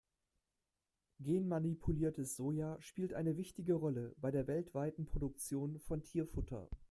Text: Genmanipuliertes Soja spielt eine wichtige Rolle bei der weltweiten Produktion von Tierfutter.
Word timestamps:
Genmanipuliertes 1.19 2.35
Soja 2.35 2.81
spielt 2.81 3.13
eine 3.13 3.37
wichtige 3.37 3.75
Rolle 3.75 4.15
bei 4.19 4.31
der 4.31 4.47
weltweiten 4.47 5.05
Produktion 5.05 5.77
von 5.79 6.01
Tierfutter. 6.01 6.67